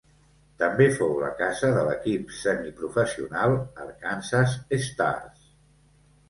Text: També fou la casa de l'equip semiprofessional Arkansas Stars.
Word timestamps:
També 0.61 0.85
fou 0.93 1.11
la 1.23 1.27
casa 1.41 1.69
de 1.75 1.83
l'equip 1.87 2.33
semiprofessional 2.37 3.55
Arkansas 3.85 4.57
Stars. 4.89 5.47